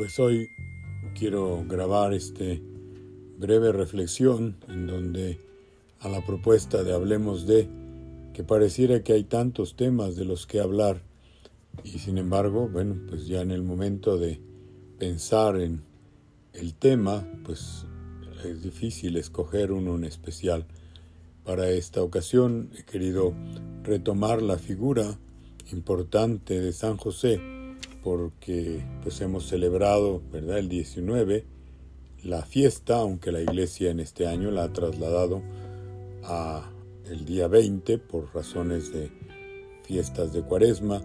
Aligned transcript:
pues 0.00 0.18
hoy 0.18 0.48
quiero 1.14 1.62
grabar 1.68 2.14
este 2.14 2.62
breve 3.36 3.70
reflexión 3.70 4.56
en 4.66 4.86
donde 4.86 5.38
a 5.98 6.08
la 6.08 6.24
propuesta 6.24 6.82
de 6.82 6.94
Hablemos 6.94 7.46
de, 7.46 7.68
que 8.32 8.42
pareciera 8.42 9.04
que 9.04 9.12
hay 9.12 9.24
tantos 9.24 9.76
temas 9.76 10.16
de 10.16 10.24
los 10.24 10.46
que 10.46 10.58
hablar 10.58 11.02
y 11.84 11.98
sin 11.98 12.16
embargo, 12.16 12.66
bueno, 12.66 12.96
pues 13.10 13.26
ya 13.26 13.42
en 13.42 13.50
el 13.50 13.62
momento 13.62 14.16
de 14.16 14.40
pensar 14.98 15.60
en 15.60 15.82
el 16.54 16.72
tema, 16.72 17.28
pues 17.44 17.84
es 18.42 18.62
difícil 18.62 19.18
escoger 19.18 19.70
uno 19.70 19.96
en 19.96 20.04
especial. 20.04 20.64
Para 21.44 21.68
esta 21.68 22.02
ocasión 22.02 22.70
he 22.78 22.84
querido 22.84 23.34
retomar 23.82 24.40
la 24.40 24.56
figura 24.56 25.18
importante 25.70 26.58
de 26.58 26.72
San 26.72 26.96
José, 26.96 27.59
porque 28.02 28.82
pues 29.02 29.20
hemos 29.20 29.46
celebrado, 29.46 30.22
¿verdad?, 30.32 30.58
el 30.58 30.68
19 30.68 31.44
la 32.24 32.42
fiesta, 32.42 32.98
aunque 32.98 33.32
la 33.32 33.40
iglesia 33.40 33.90
en 33.90 34.00
este 34.00 34.26
año 34.26 34.50
la 34.50 34.64
ha 34.64 34.72
trasladado 34.72 35.42
a 36.22 36.70
el 37.08 37.24
día 37.24 37.48
20 37.48 37.98
por 37.98 38.34
razones 38.34 38.92
de 38.92 39.10
fiestas 39.84 40.32
de 40.32 40.42
Cuaresma. 40.42 41.00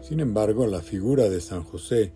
Sin 0.00 0.20
embargo, 0.20 0.66
la 0.66 0.80
figura 0.80 1.28
de 1.28 1.40
San 1.40 1.64
José, 1.64 2.12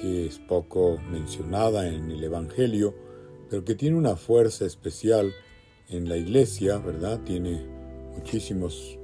que 0.00 0.26
es 0.26 0.38
poco 0.38 0.98
mencionada 1.10 1.88
en 1.88 2.10
el 2.10 2.24
Evangelio, 2.24 2.94
pero 3.50 3.64
que 3.64 3.74
tiene 3.74 3.96
una 3.96 4.16
fuerza 4.16 4.64
especial 4.64 5.32
en 5.88 6.08
la 6.08 6.16
iglesia, 6.16 6.78
¿verdad? 6.78 7.20
Tiene 7.24 7.62
muchísimos 8.16 8.98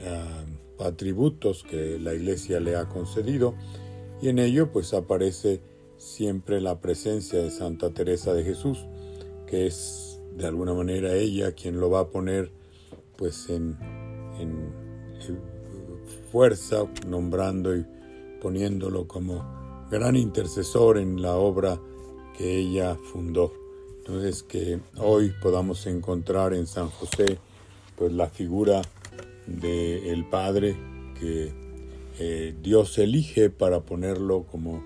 uh, 0.00 0.82
atributos 0.84 1.64
que 1.64 1.98
la 1.98 2.14
iglesia 2.14 2.60
le 2.60 2.76
ha 2.76 2.88
concedido 2.88 3.54
y 4.20 4.28
en 4.28 4.38
ello 4.38 4.72
pues 4.72 4.94
aparece 4.94 5.60
siempre 5.96 6.60
la 6.60 6.80
presencia 6.80 7.40
de 7.40 7.50
Santa 7.50 7.90
Teresa 7.90 8.32
de 8.32 8.44
Jesús, 8.44 8.86
que 9.46 9.66
es 9.66 10.20
de 10.36 10.46
alguna 10.46 10.74
manera 10.74 11.14
ella 11.14 11.52
quien 11.52 11.80
lo 11.80 11.90
va 11.90 12.00
a 12.00 12.08
poner 12.08 12.50
pues 13.16 13.48
en, 13.50 13.76
en, 14.38 14.88
fuerza, 16.30 16.86
nombrando 17.06 17.74
y 17.76 17.84
poniéndolo 18.40 19.08
como 19.08 19.86
gran 19.90 20.14
intercesor 20.14 20.98
en 20.98 21.22
la 21.22 21.34
obra 21.36 21.80
que 22.36 22.58
ella 22.58 22.96
fundó. 23.12 23.52
Entonces 23.98 24.42
que 24.42 24.80
hoy 24.98 25.32
podamos 25.42 25.86
encontrar 25.86 26.54
en 26.54 26.66
San 26.66 26.88
José 26.90 27.38
pues 27.96 28.12
la 28.12 28.28
figura 28.28 28.82
del 29.46 30.28
Padre 30.28 30.76
que 31.18 31.67
eh, 32.18 32.54
Dios 32.60 32.98
elige 32.98 33.48
para 33.48 33.80
ponerlo 33.82 34.42
como 34.42 34.82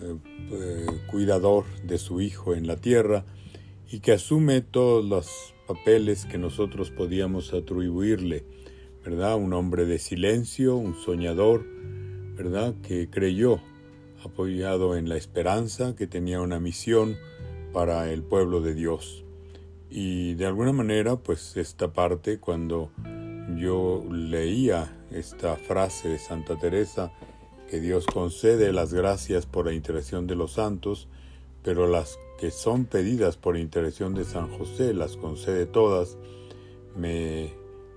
eh, 0.00 0.16
eh, 0.52 0.86
cuidador 1.10 1.64
de 1.82 1.98
su 1.98 2.20
Hijo 2.20 2.54
en 2.54 2.66
la 2.66 2.76
tierra 2.76 3.24
y 3.90 3.98
que 3.98 4.12
asume 4.12 4.60
todos 4.60 5.04
los 5.04 5.54
papeles 5.66 6.26
que 6.26 6.38
nosotros 6.38 6.90
podíamos 6.90 7.52
atribuirle, 7.54 8.44
¿verdad? 9.04 9.36
Un 9.36 9.52
hombre 9.52 9.84
de 9.84 9.98
silencio, 9.98 10.76
un 10.76 10.94
soñador, 10.94 11.66
¿verdad? 12.36 12.74
Que 12.82 13.10
creyó, 13.10 13.60
apoyado 14.24 14.96
en 14.96 15.08
la 15.08 15.16
esperanza, 15.16 15.96
que 15.96 16.06
tenía 16.06 16.40
una 16.40 16.60
misión 16.60 17.16
para 17.72 18.12
el 18.12 18.22
pueblo 18.22 18.60
de 18.60 18.74
Dios. 18.74 19.24
Y 19.90 20.34
de 20.34 20.46
alguna 20.46 20.72
manera, 20.72 21.16
pues 21.16 21.56
esta 21.56 21.92
parte, 21.92 22.38
cuando 22.38 22.92
yo 23.56 24.04
leía 24.08 24.99
esta 25.12 25.56
frase 25.56 26.08
de 26.08 26.18
Santa 26.18 26.56
Teresa, 26.56 27.12
que 27.68 27.80
Dios 27.80 28.06
concede 28.06 28.72
las 28.72 28.92
gracias 28.92 29.46
por 29.46 29.66
la 29.66 29.72
intercesión 29.72 30.26
de 30.26 30.34
los 30.34 30.52
santos, 30.52 31.08
pero 31.62 31.86
las 31.86 32.18
que 32.38 32.50
son 32.50 32.86
pedidas 32.86 33.36
por 33.36 33.56
intercesión 33.56 34.14
de 34.14 34.24
San 34.24 34.48
José 34.56 34.94
las 34.94 35.16
concede 35.16 35.66
todas, 35.66 36.16
me 36.96 37.52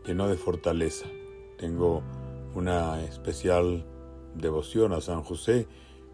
llenó 0.06 0.28
de 0.28 0.36
fortaleza. 0.36 1.06
Tengo 1.58 2.04
una 2.56 3.02
especial 3.04 3.86
devoción 4.36 4.94
a 4.94 5.02
San 5.02 5.24
José 5.24 5.68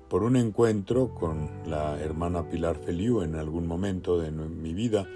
por 0.10 0.24
un 0.24 0.36
encuentro 0.36 1.14
con 1.14 1.50
la 1.66 2.00
hermana 2.00 2.50
Pilar 2.50 2.78
Feliu 2.78 3.22
en 3.22 3.36
algún 3.36 3.68
momento 3.68 4.20
de 4.20 4.32
mi 4.32 4.74
vida, 4.74 5.08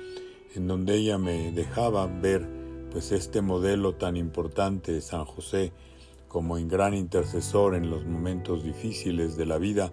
en 0.55 0.67
donde 0.67 0.95
ella 0.95 1.17
me 1.17 1.51
dejaba 1.51 2.07
ver 2.07 2.62
pues 2.93 3.11
este 3.11 3.41
modelo 3.41 3.95
tan 3.95 4.15
importante 4.15 4.93
de 4.93 5.01
San 5.01 5.25
José 5.25 5.73
como 6.27 6.53
un 6.53 6.67
gran 6.67 6.93
intercesor 6.93 7.73
en 7.73 7.89
los 7.89 8.05
momentos 8.05 8.63
difíciles 8.63 9.35
de 9.35 9.47
la 9.47 9.57
vida, 9.57 9.91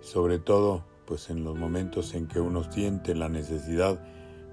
sobre 0.00 0.38
todo 0.38 0.84
pues 1.06 1.28
en 1.28 1.42
los 1.42 1.56
momentos 1.56 2.14
en 2.14 2.28
que 2.28 2.40
uno 2.40 2.62
siente 2.72 3.16
la 3.16 3.28
necesidad 3.28 4.00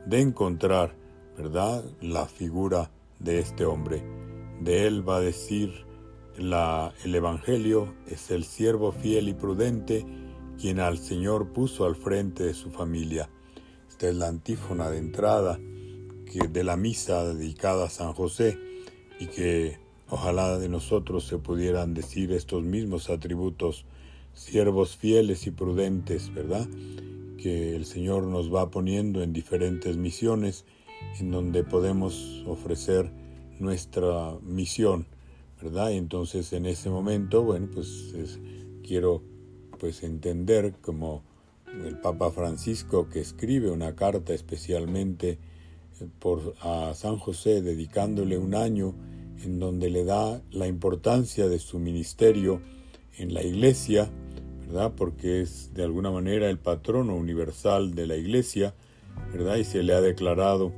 de 0.08 0.22
encontrar, 0.22 0.96
¿verdad?, 1.38 1.84
la 2.02 2.26
figura 2.26 2.90
de 3.20 3.40
este 3.40 3.66
hombre. 3.66 4.04
De 4.60 4.88
él 4.88 5.08
va 5.08 5.18
a 5.18 5.22
decir 5.22 5.86
la, 6.36 6.94
el 7.04 7.14
Evangelio, 7.14 7.94
es 8.08 8.31
el 8.31 8.44
siervo 8.44 8.92
fiel 8.92 9.30
y 9.30 9.34
prudente 9.34 10.06
quien 10.60 10.80
al 10.80 10.98
Señor 10.98 11.54
puso 11.54 11.86
al 11.86 11.96
frente 11.96 12.44
de 12.44 12.54
su 12.56 12.72
familia. 12.72 13.30
Esta 13.88 14.10
es 14.10 14.16
la 14.16 14.28
antífona 14.28 14.90
de 14.90 14.98
entrada 14.98 15.60
de 16.40 16.64
la 16.64 16.78
misa 16.78 17.24
dedicada 17.34 17.86
a 17.86 17.90
San 17.90 18.14
José 18.14 18.58
y 19.20 19.28
que 19.28 19.78
ojalá 20.10 20.58
de 20.58 20.70
nosotros 20.70 21.26
se 21.26 21.38
pudieran 21.38 21.94
decir 21.94 22.32
estos 22.32 22.64
mismos 22.64 23.10
atributos, 23.10 23.86
siervos 24.34 24.98
fieles 24.98 25.46
y 25.48 25.52
prudentes, 25.52 26.34
¿verdad? 26.34 26.68
Que 27.38 27.76
el 27.76 27.86
Señor 27.86 28.24
nos 28.24 28.54
va 28.54 28.72
poniendo 28.72 29.22
en 29.22 29.34
diferentes 29.34 29.98
misiones 29.98 30.66
en 31.20 31.32
donde 31.32 31.64
podemos 31.64 32.44
ofrecer 32.48 33.12
nuestra 33.60 34.38
misión, 34.42 35.06
¿verdad? 35.62 35.92
Y 35.92 35.98
entonces 35.98 36.52
en 36.54 36.66
ese 36.66 36.90
momento, 36.90 37.44
bueno, 37.44 37.70
pues 37.74 38.40
quiero 38.84 39.22
pues 39.80 40.04
entender 40.04 40.74
como 40.82 41.24
el 41.86 42.00
Papa 42.00 42.32
Francisco 42.32 43.10
que 43.10 43.20
escribe 43.20 43.72
una 43.72 43.96
carta 43.96 44.34
especialmente 44.34 45.40
por, 46.19 46.56
a 46.62 46.94
San 46.96 47.18
José 47.18 47.62
dedicándole 47.62 48.38
un 48.38 48.56
año 48.56 48.96
en 49.44 49.59
donde 49.59 49.90
le 49.90 50.06
da 50.06 50.41
la 50.52 50.68
importancia 50.68 51.47
de 51.47 51.59
su 51.59 51.80
ministerio 51.80 52.62
en 53.18 53.34
la 53.34 53.44
iglesia, 53.44 54.09
¿verdad? 54.66 54.94
Porque 54.96 55.42
es 55.42 55.74
de 55.74 55.84
alguna 55.84 56.12
manera 56.12 56.50
el 56.50 56.59
patrono 56.59 57.16
universal 57.16 57.94
de 57.94 58.08
la 58.08 58.16
iglesia, 58.16 58.74
¿verdad? 59.31 59.58
Y 59.58 59.63
se 59.63 59.84
le 59.84 59.94
ha 59.94 60.02
declarado, 60.02 60.72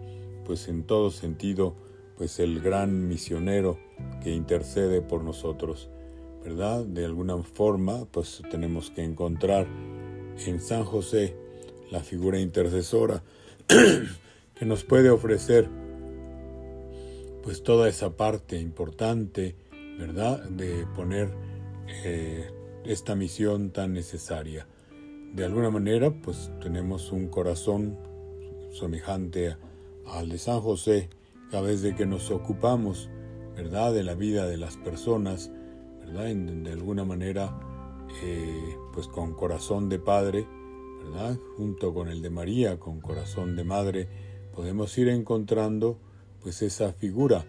pues 0.46 0.68
en 0.68 0.84
todo 0.84 1.12
sentido, 1.12 1.76
pues 2.18 2.40
el 2.40 2.62
gran 2.62 3.08
misionero 3.08 3.78
que 4.24 4.32
intercede 4.32 5.02
por 5.02 5.24
nosotros, 5.24 5.90
¿verdad? 6.44 6.86
De 6.86 7.06
alguna 7.06 7.38
forma, 7.38 8.06
pues 8.06 8.42
tenemos 8.50 8.90
que 8.90 9.04
encontrar 9.04 9.68
en 10.46 10.60
San 10.60 10.84
José 10.84 11.36
la 11.92 12.02
figura 12.02 12.40
intercesora 12.40 13.24
que 14.56 14.66
nos 14.66 14.84
puede 14.84 15.10
ofrecer 15.10 15.70
pues 17.44 17.62
toda 17.62 17.88
esa 17.88 18.18
parte 18.18 18.60
importante, 18.60 19.56
¿verdad? 20.00 20.44
De 20.50 20.88
poner 20.96 21.30
eh, 22.04 22.50
esta 22.86 23.16
misión 23.16 23.72
tan 23.72 23.94
necesaria. 23.94 24.68
De 25.34 25.46
alguna 25.46 25.70
manera, 25.70 26.12
pues 26.12 26.52
tenemos 26.62 27.12
un 27.12 27.28
corazón 27.28 27.98
semejante 28.72 29.58
al 30.08 30.30
de 30.30 30.38
San 30.38 30.60
José, 30.62 31.10
cada 31.52 31.62
vez 31.62 31.82
de 31.82 31.94
que 31.94 32.06
nos 32.06 32.32
ocupamos, 32.32 33.10
¿verdad? 33.56 33.94
De 33.94 34.04
la 34.04 34.16
vida 34.16 34.48
de 34.48 34.58
las 34.58 34.78
personas, 34.78 35.52
¿verdad? 36.00 36.34
de 36.34 36.72
alguna 36.72 37.06
manera, 37.06 37.60
eh, 38.24 38.76
pues 38.94 39.08
con 39.08 39.34
corazón 39.34 39.88
de 39.90 40.00
padre, 40.00 40.48
¿verdad? 41.04 41.38
Junto 41.58 41.94
con 41.94 42.10
el 42.10 42.22
de 42.22 42.30
María, 42.30 42.80
con 42.80 43.02
corazón 43.02 43.56
de 43.56 43.64
madre, 43.64 44.08
podemos 44.56 44.98
ir 44.98 45.10
encontrando 45.10 46.00
pues 46.42 46.62
esa 46.62 46.94
figura 46.94 47.46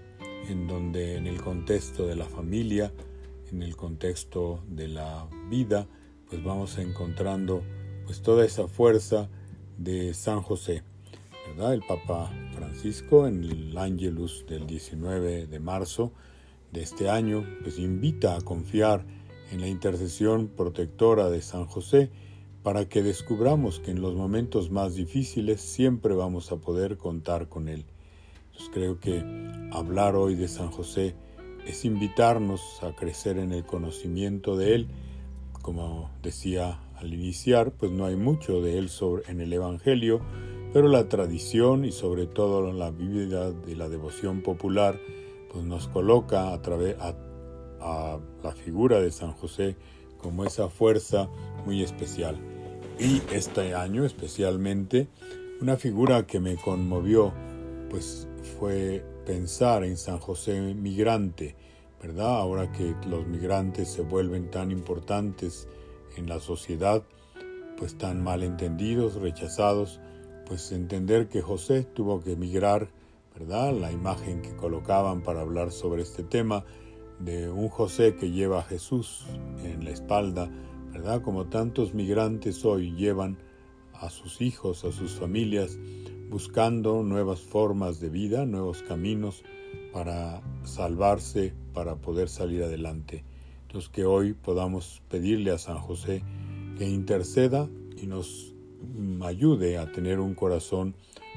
en 0.48 0.66
donde 0.66 1.16
en 1.16 1.26
el 1.26 1.40
contexto 1.40 2.06
de 2.06 2.16
la 2.16 2.24
familia, 2.24 2.92
en 3.52 3.62
el 3.62 3.76
contexto 3.76 4.60
de 4.68 4.88
la 4.88 5.28
vida, 5.48 5.86
pues 6.28 6.42
vamos 6.42 6.78
encontrando 6.78 7.62
pues 8.04 8.22
toda 8.22 8.44
esa 8.44 8.66
fuerza 8.66 9.28
de 9.78 10.14
San 10.14 10.42
José. 10.42 10.82
¿verdad? 11.48 11.74
El 11.74 11.82
Papa 11.82 12.32
Francisco 12.54 13.28
en 13.28 13.44
el 13.44 13.78
Angelus 13.78 14.44
del 14.48 14.66
19 14.66 15.46
de 15.46 15.60
marzo 15.60 16.12
de 16.72 16.82
este 16.82 17.08
año 17.08 17.46
pues 17.62 17.78
invita 17.78 18.36
a 18.36 18.40
confiar 18.40 19.04
en 19.52 19.60
la 19.60 19.68
intercesión 19.68 20.48
protectora 20.48 21.30
de 21.30 21.40
San 21.40 21.66
José 21.66 22.10
para 22.66 22.88
que 22.88 23.00
descubramos 23.00 23.78
que 23.78 23.92
en 23.92 24.00
los 24.00 24.16
momentos 24.16 24.72
más 24.72 24.96
difíciles 24.96 25.60
siempre 25.60 26.16
vamos 26.16 26.50
a 26.50 26.56
poder 26.56 26.96
contar 26.96 27.48
con 27.48 27.68
Él. 27.68 27.84
Entonces 28.46 28.70
creo 28.74 28.98
que 28.98 29.22
hablar 29.70 30.16
hoy 30.16 30.34
de 30.34 30.48
San 30.48 30.72
José 30.72 31.14
es 31.64 31.84
invitarnos 31.84 32.82
a 32.82 32.90
crecer 32.96 33.38
en 33.38 33.52
el 33.52 33.64
conocimiento 33.64 34.56
de 34.56 34.74
Él, 34.74 34.88
como 35.62 36.10
decía 36.24 36.80
al 36.96 37.14
iniciar, 37.14 37.70
pues 37.70 37.92
no 37.92 38.04
hay 38.04 38.16
mucho 38.16 38.60
de 38.60 38.78
él 38.78 38.88
sobre, 38.88 39.30
en 39.30 39.40
el 39.40 39.52
Evangelio, 39.52 40.20
pero 40.72 40.88
la 40.88 41.08
tradición 41.08 41.84
y 41.84 41.92
sobre 41.92 42.26
todo 42.26 42.72
la 42.72 42.90
vida 42.90 43.52
de 43.52 43.76
la 43.76 43.88
devoción 43.88 44.42
popular, 44.42 44.98
pues 45.52 45.64
nos 45.64 45.86
coloca 45.86 46.52
a 46.52 46.60
través 46.62 46.96
a 46.98 48.18
la 48.42 48.52
figura 48.56 49.00
de 49.00 49.12
San 49.12 49.30
José 49.34 49.76
como 50.18 50.44
esa 50.44 50.68
fuerza 50.68 51.28
muy 51.64 51.84
especial. 51.84 52.55
Y 52.98 53.20
este 53.30 53.74
año 53.74 54.06
especialmente, 54.06 55.08
una 55.60 55.76
figura 55.76 56.26
que 56.26 56.40
me 56.40 56.56
conmovió, 56.56 57.32
pues 57.90 58.26
fue 58.58 59.04
pensar 59.26 59.84
en 59.84 59.98
San 59.98 60.18
José 60.18 60.74
migrante, 60.74 61.56
¿verdad? 62.02 62.38
Ahora 62.38 62.72
que 62.72 62.94
los 63.06 63.26
migrantes 63.26 63.88
se 63.88 64.00
vuelven 64.00 64.50
tan 64.50 64.70
importantes 64.70 65.68
en 66.16 66.26
la 66.26 66.40
sociedad, 66.40 67.02
pues 67.76 67.98
tan 67.98 68.22
mal 68.24 68.42
entendidos, 68.42 69.16
rechazados, 69.16 70.00
pues 70.46 70.72
entender 70.72 71.28
que 71.28 71.42
José 71.42 71.82
tuvo 71.82 72.22
que 72.22 72.32
emigrar, 72.32 72.88
¿verdad? 73.38 73.74
La 73.74 73.92
imagen 73.92 74.40
que 74.40 74.56
colocaban 74.56 75.22
para 75.22 75.42
hablar 75.42 75.70
sobre 75.70 76.02
este 76.02 76.22
tema 76.22 76.64
de 77.18 77.50
un 77.50 77.68
José 77.68 78.14
que 78.14 78.30
lleva 78.30 78.60
a 78.60 78.62
Jesús 78.62 79.26
en 79.62 79.84
la 79.84 79.90
espalda, 79.90 80.50
Como 81.22 81.46
tantos 81.46 81.94
migrantes 81.94 82.64
hoy 82.64 82.92
llevan 82.94 83.38
a 83.94 84.10
sus 84.10 84.40
hijos, 84.40 84.84
a 84.84 84.92
sus 84.92 85.12
familias, 85.12 85.78
buscando 86.30 87.02
nuevas 87.02 87.40
formas 87.40 88.00
de 88.00 88.10
vida, 88.10 88.44
nuevos 88.44 88.82
caminos 88.82 89.42
para 89.92 90.42
salvarse, 90.64 91.54
para 91.72 91.96
poder 91.96 92.28
salir 92.28 92.62
adelante. 92.62 93.24
Entonces 93.62 93.88
que 93.88 94.04
hoy 94.04 94.34
podamos 94.34 95.02
pedirle 95.08 95.52
a 95.52 95.58
San 95.58 95.78
José 95.78 96.22
que 96.78 96.88
interceda 96.88 97.68
y 97.96 98.06
nos 98.06 98.54
ayude 99.22 99.78
a 99.78 99.90
tener 99.90 100.20
un 100.20 100.34
corazón 100.34 100.94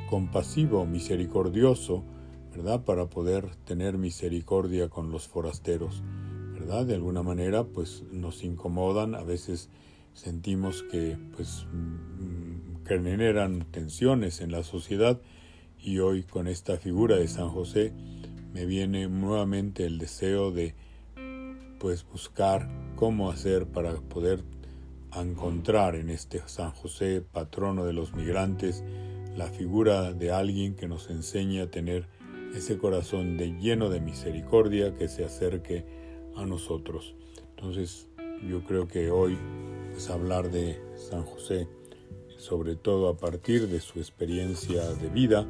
compasivo, 0.09 0.85
misericordioso, 0.85 2.03
¿verdad? 2.51 2.83
Para 2.83 3.05
poder 3.07 3.55
tener 3.65 3.97
misericordia 3.97 4.89
con 4.89 5.11
los 5.11 5.27
forasteros, 5.27 6.03
De 6.69 6.93
alguna 6.93 7.23
manera, 7.23 7.63
pues 7.63 8.03
nos 8.11 8.43
incomodan, 8.43 9.15
a 9.15 9.23
veces 9.23 9.69
sentimos 10.13 10.83
que, 10.83 11.17
pues, 11.35 11.65
mm, 11.73 12.85
generan 12.85 13.65
tensiones 13.71 14.39
en 14.39 14.51
la 14.51 14.61
sociedad. 14.61 15.19
Y 15.79 15.97
hoy 15.97 16.21
con 16.21 16.47
esta 16.47 16.77
figura 16.77 17.15
de 17.15 17.27
San 17.27 17.49
José 17.49 17.91
me 18.53 18.67
viene 18.67 19.07
nuevamente 19.09 19.83
el 19.87 19.97
deseo 19.97 20.51
de, 20.51 20.75
pues, 21.79 22.05
buscar 22.05 22.69
cómo 22.95 23.31
hacer 23.31 23.65
para 23.65 23.95
poder 23.95 24.43
encontrar 25.15 25.95
en 25.95 26.11
este 26.11 26.39
San 26.45 26.69
José, 26.69 27.21
patrono 27.21 27.83
de 27.83 27.93
los 27.93 28.13
migrantes, 28.13 28.83
la 29.35 29.47
figura 29.47 30.13
de 30.13 30.31
alguien 30.31 30.75
que 30.75 30.87
nos 30.87 31.09
enseñe 31.09 31.61
a 31.61 31.71
tener 31.71 32.07
ese 32.53 32.77
corazón 32.77 33.37
de 33.37 33.57
lleno 33.59 33.89
de 33.89 34.01
misericordia 34.01 34.93
que 34.93 35.07
se 35.07 35.25
acerque 35.25 35.98
a 36.39 36.45
nosotros. 36.45 37.15
Entonces, 37.55 38.07
yo 38.47 38.63
creo 38.63 38.87
que 38.87 39.11
hoy 39.11 39.37
es 39.95 40.09
hablar 40.09 40.49
de 40.51 40.79
San 40.95 41.23
José, 41.23 41.67
sobre 42.37 42.75
todo 42.75 43.09
a 43.09 43.17
partir 43.17 43.67
de 43.67 43.79
su 43.79 43.99
experiencia 43.99 44.87
de 44.95 45.09
vida, 45.09 45.45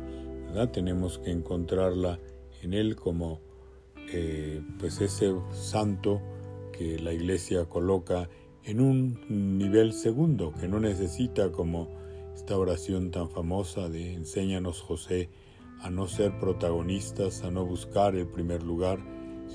tenemos 0.72 1.20
que 1.20 1.32
encontrarla 1.32 2.20
en 2.62 2.74
él 2.74 2.96
como 2.96 3.40
eh, 4.12 4.62
pues 4.80 5.00
ese 5.00 5.34
santo 5.52 6.22
que 6.72 6.98
la 7.00 7.14
iglesia 7.14 7.66
coloca 7.66 8.30
en 8.64 8.82
un 8.82 9.58
nivel 9.58 9.94
segundo, 9.94 10.54
que 10.60 10.68
no 10.68 10.80
necesita 10.80 11.52
como 11.52 11.88
esta 12.36 12.58
oración 12.58 13.12
tan 13.12 13.30
famosa 13.30 13.90
de 13.90 14.14
enséñanos 14.14 14.82
José 14.82 15.30
a 15.82 15.90
no 15.90 16.08
ser 16.08 16.40
protagonistas, 16.40 17.44
a 17.44 17.52
no 17.52 17.66
buscar 17.66 18.16
el 18.16 18.28
primer 18.28 18.64
lugar, 18.64 19.00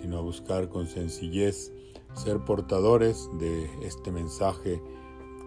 sino 0.00 0.18
a 0.18 0.22
buscar 0.22 0.68
con 0.68 0.86
sencillez 0.86 1.72
ser 2.14 2.38
portadores 2.44 3.28
de 3.38 3.68
este 3.82 4.12
mensaje 4.12 4.80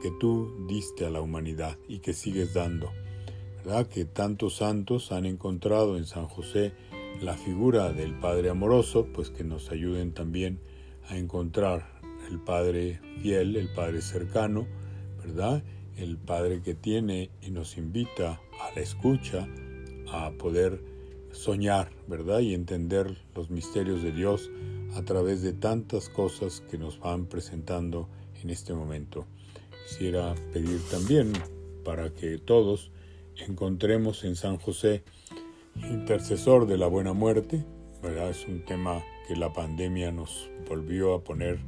que 0.01 0.11
tú 0.19 0.65
diste 0.67 1.05
a 1.05 1.09
la 1.09 1.21
humanidad 1.21 1.77
y 1.87 1.99
que 1.99 2.13
sigues 2.13 2.53
dando. 2.53 2.91
¿Verdad? 3.57 3.87
Que 3.87 4.05
tantos 4.05 4.57
santos 4.57 5.11
han 5.11 5.25
encontrado 5.25 5.97
en 5.97 6.05
San 6.05 6.27
José 6.27 6.73
la 7.21 7.33
figura 7.33 7.91
del 7.91 8.13
Padre 8.19 8.49
amoroso, 8.49 9.07
pues 9.13 9.29
que 9.29 9.43
nos 9.43 9.71
ayuden 9.71 10.13
también 10.13 10.59
a 11.09 11.17
encontrar 11.17 11.99
el 12.29 12.39
Padre 12.39 12.99
fiel, 13.21 13.55
el 13.55 13.69
Padre 13.73 14.01
cercano, 14.01 14.67
¿verdad? 15.17 15.63
El 15.95 16.17
Padre 16.17 16.61
que 16.61 16.75
tiene 16.75 17.31
y 17.41 17.49
nos 17.51 17.77
invita 17.77 18.39
a 18.61 18.75
la 18.75 18.81
escucha, 18.81 19.47
a 20.11 20.31
poder 20.31 20.81
soñar, 21.31 21.91
¿verdad? 22.07 22.39
Y 22.39 22.53
entender 22.53 23.17
los 23.35 23.49
misterios 23.49 24.01
de 24.03 24.11
Dios 24.11 24.49
a 24.95 25.03
través 25.03 25.41
de 25.41 25.53
tantas 25.53 26.09
cosas 26.09 26.61
que 26.69 26.77
nos 26.77 26.99
van 26.99 27.25
presentando 27.25 28.09
en 28.41 28.49
este 28.49 28.73
momento. 28.73 29.25
Quisiera 29.87 30.35
pedir 30.51 30.81
también 30.89 31.33
para 31.83 32.13
que 32.13 32.37
todos 32.37 32.91
encontremos 33.47 34.23
en 34.23 34.35
San 34.35 34.57
José, 34.57 35.03
intercesor 35.75 36.67
de 36.67 36.77
la 36.77 36.87
buena 36.87 37.13
muerte, 37.13 37.63
¿verdad? 38.01 38.29
Es 38.29 38.45
un 38.47 38.65
tema 38.65 39.03
que 39.27 39.35
la 39.35 39.53
pandemia 39.53 40.11
nos 40.11 40.49
volvió 40.67 41.13
a 41.13 41.23
poner 41.23 41.59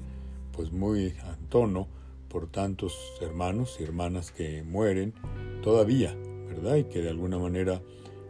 pues 0.52 0.72
muy 0.72 1.14
a 1.24 1.38
tono 1.50 1.88
por 2.28 2.48
tantos 2.48 2.98
hermanos 3.22 3.78
y 3.80 3.84
hermanas 3.84 4.32
que 4.32 4.64
mueren 4.64 5.14
todavía, 5.64 6.16
¿verdad? 6.48 6.76
Y 6.76 6.84
que 6.86 7.02
de 7.02 7.10
alguna 7.10 7.38
manera 7.38 7.82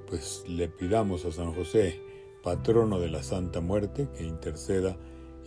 pues 0.10 0.44
le 0.48 0.68
pidamos 0.68 1.24
a 1.26 1.32
San 1.32 1.54
José, 1.54 2.02
patrono 2.42 3.00
de 3.00 3.10
la 3.10 3.22
Santa 3.22 3.62
Muerte, 3.62 4.08
que 4.18 4.24
interceda 4.24 4.98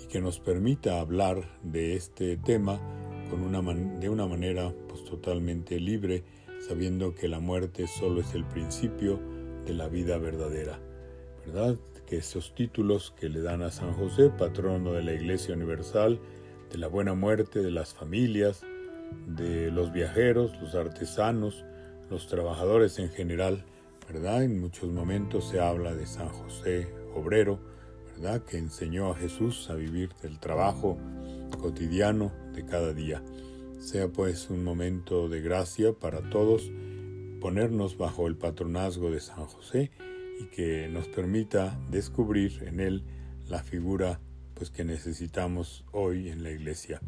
y 0.02 0.06
que 0.06 0.20
nos 0.20 0.38
permita 0.38 1.00
hablar 1.00 1.58
de 1.64 1.96
este 1.96 2.36
tema 2.36 2.80
con 3.28 3.42
una 3.42 3.60
de 3.98 4.08
una 4.08 4.26
manera 4.26 4.72
pues 4.88 5.04
totalmente 5.04 5.80
libre, 5.80 6.22
sabiendo 6.66 7.14
que 7.14 7.28
la 7.28 7.40
muerte 7.40 7.88
solo 7.88 8.20
es 8.20 8.34
el 8.34 8.44
principio 8.44 9.18
de 9.66 9.74
la 9.74 9.88
vida 9.88 10.16
verdadera, 10.18 10.78
¿verdad? 11.44 11.76
Que 12.06 12.18
esos 12.18 12.54
títulos 12.54 13.12
que 13.18 13.28
le 13.28 13.40
dan 13.40 13.62
a 13.62 13.70
San 13.70 13.94
José, 13.94 14.30
patrono 14.30 14.92
de 14.92 15.02
la 15.02 15.12
Iglesia 15.12 15.54
Universal, 15.54 16.20
de 16.70 16.78
la 16.78 16.86
buena 16.86 17.14
muerte 17.14 17.62
de 17.62 17.70
las 17.72 17.94
familias, 17.94 18.62
de 19.26 19.72
los 19.72 19.92
viajeros, 19.92 20.52
los 20.60 20.74
artesanos, 20.74 21.64
los 22.10 22.28
trabajadores 22.28 22.98
en 22.98 23.10
general, 23.10 23.64
En 24.08 24.60
muchos 24.60 24.90
momentos 24.90 25.48
se 25.48 25.60
habla 25.60 25.94
de 25.94 26.06
San 26.06 26.28
José 26.28 26.88
obrero, 27.14 27.60
¿verdad? 28.14 28.42
Que 28.42 28.58
enseñó 28.58 29.10
a 29.10 29.16
Jesús 29.16 29.70
a 29.70 29.74
vivir 29.74 30.10
del 30.22 30.38
trabajo 30.38 30.98
cotidiano 31.58 32.32
de 32.54 32.64
cada 32.64 32.92
día. 32.92 33.22
Sea 33.78 34.08
pues 34.08 34.50
un 34.50 34.64
momento 34.64 35.28
de 35.28 35.40
gracia 35.40 35.92
para 35.92 36.28
todos 36.28 36.70
ponernos 37.40 37.96
bajo 37.96 38.26
el 38.26 38.36
patronazgo 38.36 39.10
de 39.10 39.20
San 39.20 39.46
José 39.46 39.90
y 40.40 40.44
que 40.46 40.88
nos 40.88 41.08
permita 41.08 41.78
descubrir 41.90 42.64
en 42.66 42.80
él 42.80 43.04
la 43.48 43.62
figura 43.62 44.20
pues 44.54 44.70
que 44.70 44.84
necesitamos 44.84 45.84
hoy 45.92 46.28
en 46.28 46.42
la 46.42 46.50
iglesia. 46.50 47.00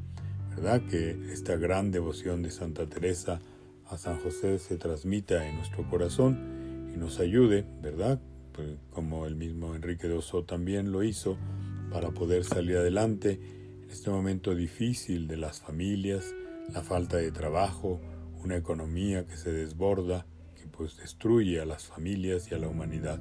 ¿Verdad? 0.50 0.80
Que 0.88 1.32
esta 1.32 1.56
gran 1.56 1.90
devoción 1.90 2.42
de 2.42 2.50
Santa 2.50 2.86
Teresa 2.86 3.40
a 3.86 3.98
San 3.98 4.18
José 4.20 4.58
se 4.58 4.76
transmita 4.78 5.46
en 5.46 5.56
nuestro 5.56 5.88
corazón 5.90 6.63
y 6.94 6.98
nos 6.98 7.18
ayude, 7.20 7.66
¿verdad? 7.82 8.20
Pues 8.52 8.68
como 8.90 9.26
el 9.26 9.34
mismo 9.34 9.74
Enrique 9.74 10.08
de 10.08 10.14
Oso 10.14 10.44
también 10.44 10.92
lo 10.92 11.02
hizo, 11.02 11.36
para 11.90 12.10
poder 12.10 12.44
salir 12.44 12.76
adelante 12.76 13.40
en 13.82 13.90
este 13.90 14.10
momento 14.10 14.54
difícil 14.54 15.28
de 15.28 15.36
las 15.36 15.60
familias, 15.60 16.34
la 16.72 16.82
falta 16.82 17.18
de 17.18 17.30
trabajo, 17.30 18.00
una 18.42 18.56
economía 18.56 19.26
que 19.26 19.36
se 19.36 19.52
desborda, 19.52 20.26
que 20.56 20.66
pues 20.66 20.96
destruye 20.96 21.60
a 21.60 21.66
las 21.66 21.84
familias 21.84 22.50
y 22.50 22.54
a 22.54 22.58
la 22.58 22.68
humanidad. 22.68 23.20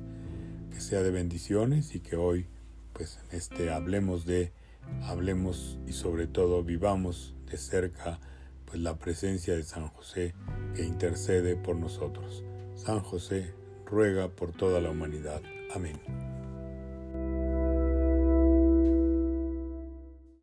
Que 0.71 0.81
sea 0.81 1.01
de 1.03 1.11
bendiciones 1.11 1.93
y 1.93 1.99
que 1.99 2.15
hoy 2.15 2.47
pues 2.93 3.19
en 3.29 3.37
este 3.37 3.71
hablemos 3.71 4.25
de, 4.25 4.53
hablemos 5.03 5.79
y 5.87 5.93
sobre 5.93 6.27
todo 6.27 6.63
vivamos 6.63 7.35
de 7.49 7.57
cerca 7.57 8.19
pues 8.65 8.81
la 8.81 8.97
presencia 8.97 9.55
de 9.55 9.63
San 9.63 9.87
José 9.87 10.33
que 10.75 10.83
intercede 10.83 11.55
por 11.55 11.75
nosotros. 11.75 12.43
San 12.75 13.01
José 13.01 13.53
ruega 13.85 14.29
por 14.29 14.51
toda 14.51 14.81
la 14.81 14.89
humanidad. 14.89 15.41
Amén. 15.73 15.99